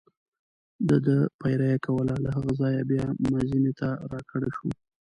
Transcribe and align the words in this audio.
دده 0.89 1.17
پیره 1.39 1.67
یې 1.71 1.77
کوله، 1.85 2.15
له 2.23 2.29
هغه 2.35 2.51
ځایه 2.61 2.81
بیا 2.91 3.05
مزینې 3.31 3.73
ته 3.79 3.89
را 4.11 4.21
کډه 4.29 4.49
شو. 4.55 4.69